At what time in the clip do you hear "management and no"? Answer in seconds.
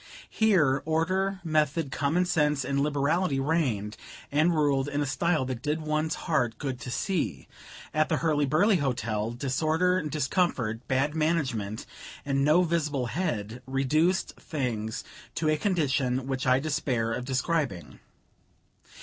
11.15-12.63